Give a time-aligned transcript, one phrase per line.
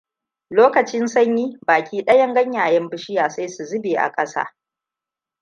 [0.57, 4.55] Lokacin sanyi baki ɗayan ganyayen bishiya sai su zube a ƙasa.